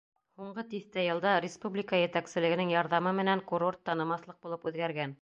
Һуңғы 0.41 0.63
тиҫтә 0.71 1.03
йылда 1.07 1.33
республика 1.47 2.01
етәкселегенең 2.01 2.75
ярҙамы 2.77 3.15
менән 3.23 3.47
курорт 3.53 3.87
танымаҫлыҡ 3.91 4.43
булып 4.49 4.71
үҙгәргән. 4.73 5.09